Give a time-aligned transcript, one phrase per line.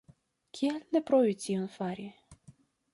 [0.59, 2.11] Kial ne provi tion fari?